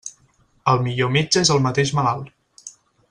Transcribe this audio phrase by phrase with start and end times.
[0.73, 2.73] El millor metge és el mateix malalt.